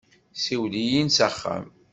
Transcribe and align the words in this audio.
Siwel-iyi-n 0.43 1.09
s 1.11 1.17
axxam. 1.27 1.65